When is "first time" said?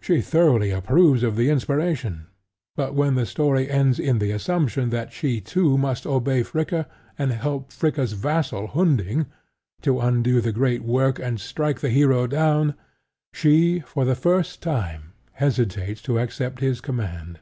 14.16-15.12